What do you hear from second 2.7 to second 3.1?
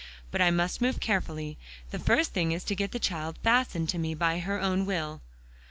get the